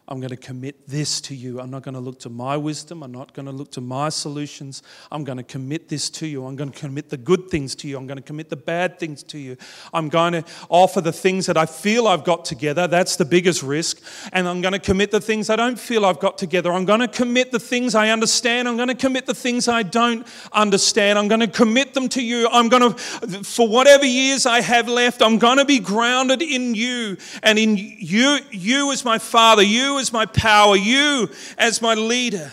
[0.09, 1.61] I'm going to commit this to you.
[1.61, 3.03] I'm not going to look to my wisdom.
[3.03, 4.85] I'm not going to look to my solutions.
[5.11, 6.47] I'm going to commit this to you.
[6.47, 7.97] I'm going to commit the good things to you.
[7.97, 9.57] I'm going to commit the bad things to you.
[9.93, 12.87] I'm going to offer the things that I feel I've got together.
[12.87, 14.01] That's the biggest risk.
[14.33, 16.73] And I'm going to commit the things I don't feel I've got together.
[16.73, 18.69] I'm going to commit the things I understand.
[18.69, 21.19] I'm going to commit the things I don't understand.
[21.19, 22.49] I'm going to commit them to you.
[22.53, 26.77] I'm going to, for whatever years I have left, I'm going to be grounded in
[26.77, 31.95] you and in you, you as my Father, you as my power, you as my
[31.95, 32.53] leader.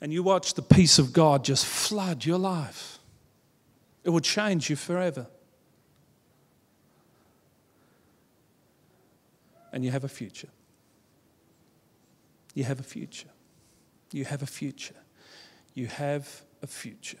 [0.00, 2.98] And you watch the peace of God just flood your life,
[4.04, 5.26] it will change you forever.
[9.72, 10.48] And you have a future.
[12.54, 13.30] You have a future.
[14.12, 14.96] You have a future.
[15.72, 17.18] You have a future.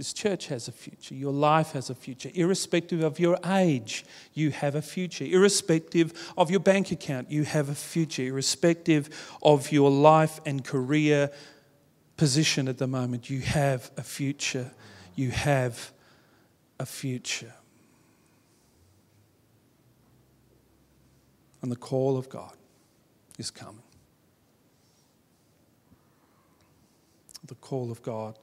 [0.00, 1.14] This church has a future.
[1.14, 2.30] Your life has a future.
[2.32, 5.26] Irrespective of your age, you have a future.
[5.26, 8.22] Irrespective of your bank account, you have a future.
[8.22, 9.10] Irrespective
[9.42, 11.30] of your life and career
[12.16, 14.70] position at the moment, you have a future.
[15.16, 15.92] You have
[16.78, 17.52] a future.
[21.60, 22.56] And the call of God
[23.38, 23.82] is coming.
[27.44, 28.38] The call of God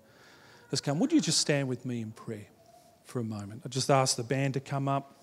[0.69, 0.99] has come.
[0.99, 2.47] Would you just stand with me in prayer
[3.05, 3.61] for a moment?
[3.65, 5.13] I just ask the band to come up.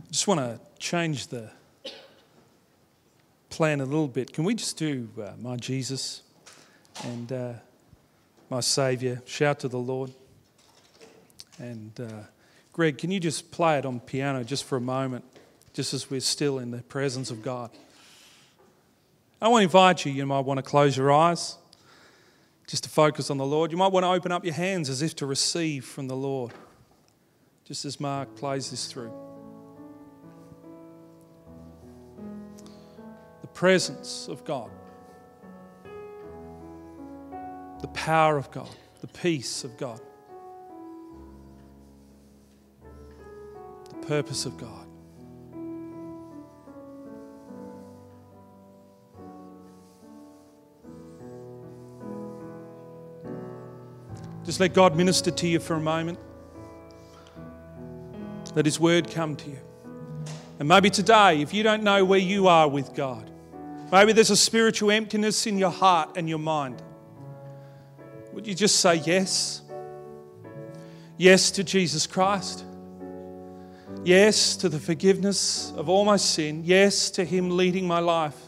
[0.00, 1.50] I just want to change the
[3.50, 4.32] plan a little bit.
[4.32, 6.22] Can we just do uh, My Jesus
[7.04, 7.52] and uh,
[8.50, 9.22] My Saviour?
[9.26, 10.12] Shout to the Lord.
[11.58, 11.98] And.
[11.98, 12.22] Uh,
[12.78, 15.24] Greg, can you just play it on piano just for a moment,
[15.72, 17.72] just as we're still in the presence of God?
[19.42, 21.56] I want to invite you, you might want to close your eyes
[22.68, 23.72] just to focus on the Lord.
[23.72, 26.52] You might want to open up your hands as if to receive from the Lord,
[27.64, 29.12] just as Mark plays this through.
[33.40, 34.70] The presence of God,
[37.80, 38.70] the power of God,
[39.00, 40.00] the peace of God.
[44.08, 44.86] Purpose of God.
[54.46, 56.18] Just let God minister to you for a moment.
[58.54, 59.58] Let His word come to you.
[60.58, 63.30] And maybe today, if you don't know where you are with God,
[63.92, 66.82] maybe there's a spiritual emptiness in your heart and your mind,
[68.32, 69.60] would you just say yes?
[71.18, 72.64] Yes to Jesus Christ.
[74.04, 76.62] Yes to the forgiveness of all my sin.
[76.64, 78.38] Yes to Him leading my life.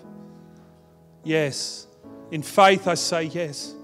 [1.24, 1.86] Yes.
[2.30, 3.74] In faith, I say yes.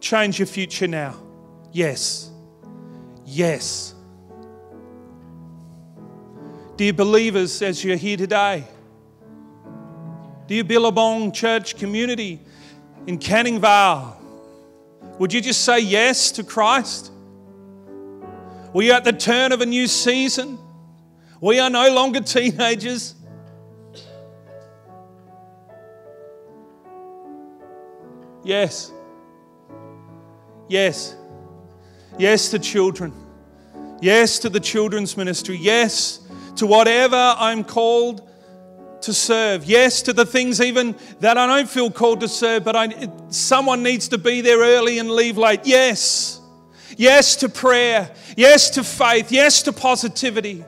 [0.00, 1.16] Change your future now.
[1.72, 2.30] Yes.
[3.24, 3.94] Yes.
[6.76, 8.64] Dear believers, as you're here today,
[10.46, 12.40] dear Billabong Church community
[13.06, 14.20] in Canning Vale,
[15.18, 17.12] would you just say yes to Christ?
[18.74, 20.58] We are at the turn of a new season.
[21.40, 23.14] We are no longer teenagers.
[28.42, 28.90] Yes.
[30.68, 31.14] Yes.
[32.18, 33.12] Yes to children.
[34.00, 35.56] Yes to the children's ministry.
[35.56, 36.20] Yes
[36.56, 38.28] to whatever I'm called
[39.02, 39.64] to serve.
[39.64, 43.84] Yes to the things even that I don't feel called to serve, but I, someone
[43.84, 45.60] needs to be there early and leave late.
[45.62, 46.40] Yes.
[46.96, 48.10] Yes to prayer.
[48.36, 49.30] Yes to faith.
[49.30, 50.64] Yes to positivity.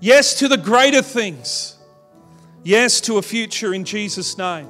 [0.00, 1.76] Yes to the greater things.
[2.62, 4.68] Yes to a future in Jesus' name.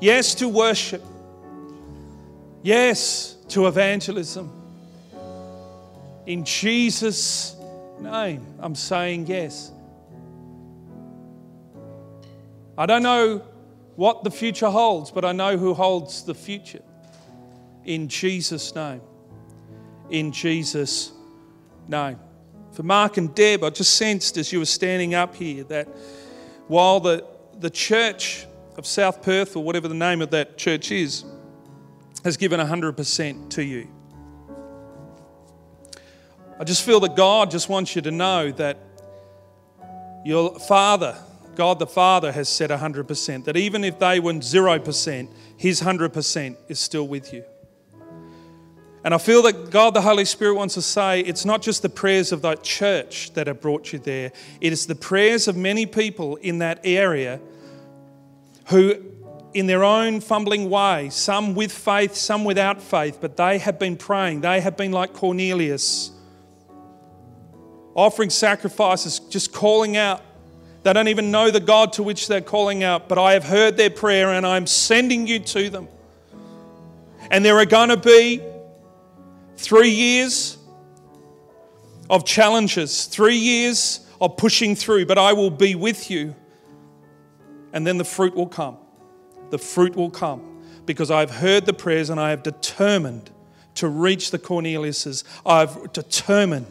[0.00, 1.02] Yes to worship.
[2.62, 4.50] Yes to evangelism.
[6.26, 7.56] In Jesus'
[8.00, 9.70] name, I'm saying yes.
[12.76, 13.38] I don't know
[13.94, 16.82] what the future holds, but I know who holds the future.
[17.84, 19.00] In Jesus' name
[20.10, 21.12] in Jesus'
[21.88, 22.18] name.
[22.72, 25.88] For Mark and Deb, I just sensed as you were standing up here that
[26.68, 27.26] while the,
[27.58, 28.46] the church
[28.76, 31.24] of South Perth, or whatever the name of that church is,
[32.24, 33.88] has given 100% to you.
[36.58, 38.78] I just feel that God just wants you to know that
[40.24, 41.16] your Father,
[41.54, 46.78] God the Father, has said 100%, that even if they went 0%, His 100% is
[46.78, 47.44] still with you.
[49.06, 51.88] And I feel that God the Holy Spirit wants to say it's not just the
[51.88, 55.86] prayers of that church that have brought you there, it is the prayers of many
[55.86, 57.38] people in that area
[58.66, 58.96] who,
[59.54, 63.96] in their own fumbling way, some with faith, some without faith, but they have been
[63.96, 64.40] praying.
[64.40, 66.10] They have been like Cornelius,
[67.94, 70.20] offering sacrifices, just calling out.
[70.82, 73.76] They don't even know the God to which they're calling out, but I have heard
[73.76, 75.86] their prayer and I'm sending you to them.
[77.30, 78.42] And there are going to be
[79.56, 80.58] Three years
[82.08, 86.34] of challenges, three years of pushing through, but I will be with you.
[87.72, 88.78] And then the fruit will come.
[89.50, 93.30] The fruit will come because I've heard the prayers and I have determined
[93.76, 95.24] to reach the Corneliuses.
[95.44, 96.66] I've determined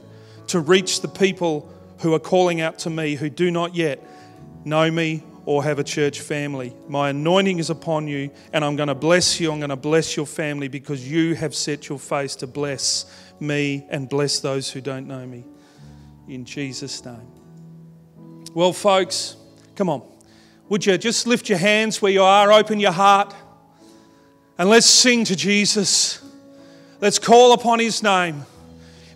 [0.47, 1.69] to reach the people
[1.99, 4.03] who are calling out to me who do not yet
[4.63, 6.75] know me or have a church family.
[6.87, 9.51] My anointing is upon you, and I'm going to bless you.
[9.51, 13.05] I'm going to bless your family because you have set your face to bless
[13.39, 15.45] me and bless those who don't know me.
[16.27, 17.31] In Jesus' name.
[18.53, 19.37] Well, folks,
[19.75, 20.01] come on.
[20.69, 23.35] Would you just lift your hands where you are, open your heart,
[24.57, 26.23] and let's sing to Jesus.
[27.01, 28.45] Let's call upon his name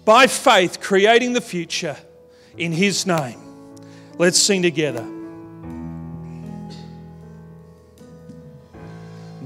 [0.05, 1.97] by faith, creating the future
[2.57, 3.39] in his name.
[4.17, 5.18] Let's sing together.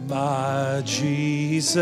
[0.08, 1.78] My Jesus,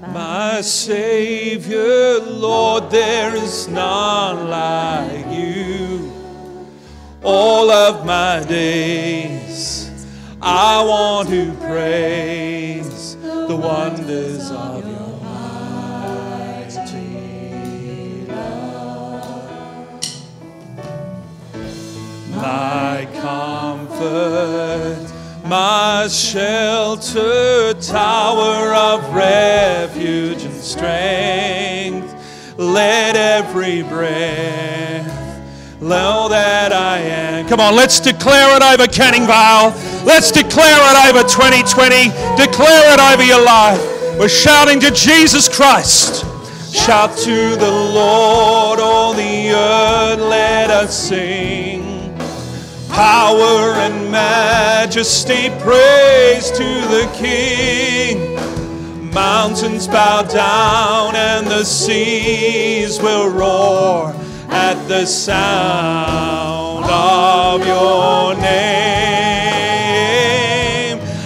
[0.00, 6.12] my Savior, Lord, there is none like you.
[7.22, 9.90] All of my days,
[10.42, 16.76] I want to praise the wonders of your mighty
[18.26, 19.54] love.
[22.36, 25.13] My comfort
[25.44, 32.10] my shelter, tower of refuge and strength.
[32.56, 35.06] Let every breath
[35.82, 37.46] know that I am.
[37.46, 39.74] Come on, let's declare it over Canning Vale.
[40.06, 42.04] Let's declare it over 2020.
[42.40, 43.80] Declare it over your life.
[44.18, 46.24] We're shouting to Jesus Christ.
[46.72, 51.73] Shout to the Lord, all the earth, let us sing
[52.94, 56.64] power and majesty, praise to
[56.94, 58.36] the King.
[59.12, 64.14] Mountains bow down and the seas will roar
[64.48, 68.44] at the sound of your name.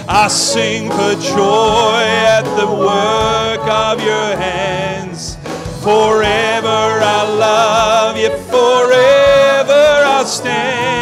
[0.09, 2.03] I sing for joy
[2.35, 5.37] at the work of your hands.
[5.83, 10.98] Forever I love you, forever I'll stand.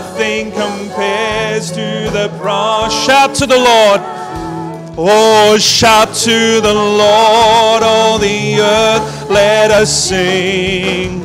[0.00, 3.04] Nothing compares to the promise.
[3.04, 4.00] Shout to the Lord.
[4.96, 11.20] Oh, shout to the Lord, all the earth, let us sing.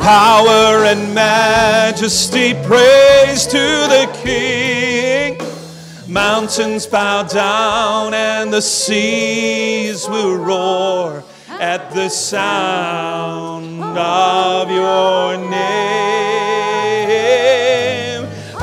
[0.00, 5.40] Power and majesty, praise to the King.
[6.06, 16.65] Mountains bow down and the seas will roar at the sound of your name.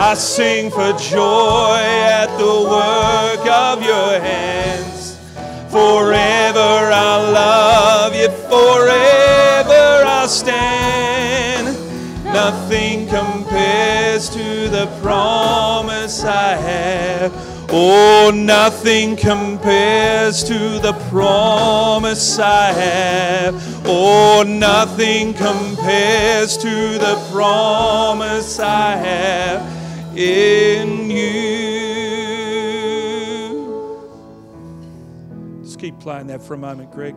[0.06, 5.18] I sing for joy at the work of your hands.
[5.72, 11.68] Forever I'll love you, forever I'll stand.
[12.26, 17.32] Nothing compares to the promise I have.
[17.70, 23.56] Oh, nothing compares to the promise I have.
[23.86, 29.83] Oh, nothing compares to the promise I have
[30.18, 31.24] in you.
[35.64, 37.16] Just keep playing that for a moment, Greg.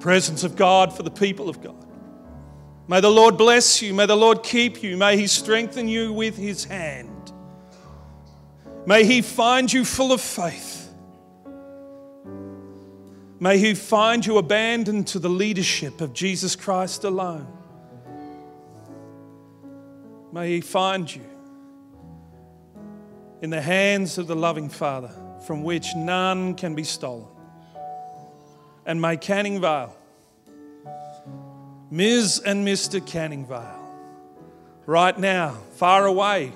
[0.00, 1.76] Presence of God for the people of God.
[2.88, 3.94] May the Lord bless you.
[3.94, 4.96] May the Lord keep you.
[4.96, 7.32] May He strengthen you with His hand.
[8.86, 10.79] May He find you full of faith.
[13.40, 17.46] May He find you abandoned to the leadership of Jesus Christ alone.
[20.30, 21.24] May He find you
[23.40, 25.10] in the hands of the loving Father
[25.46, 27.26] from which none can be stolen.
[28.84, 29.96] And may Canning Vale
[31.90, 32.42] Ms.
[32.44, 33.04] and Mr.
[33.04, 33.96] Canning Vale,
[34.86, 36.52] right now, far away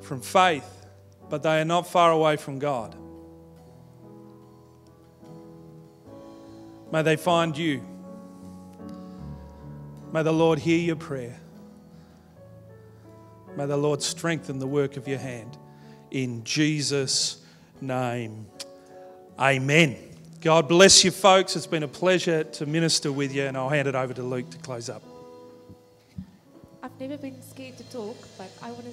[0.00, 0.86] from faith,
[1.28, 2.96] but they are not far away from God.
[6.92, 7.82] May they find you.
[10.12, 11.40] May the Lord hear your prayer.
[13.56, 15.56] May the Lord strengthen the work of your hand.
[16.10, 17.42] In Jesus'
[17.80, 18.46] name,
[19.38, 19.96] amen.
[20.42, 21.56] God bless you, folks.
[21.56, 24.50] It's been a pleasure to minister with you, and I'll hand it over to Luke
[24.50, 25.02] to close up.
[26.82, 28.90] I've never been scared to talk, but I want to